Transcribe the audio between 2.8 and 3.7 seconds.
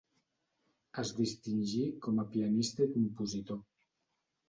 i compositor.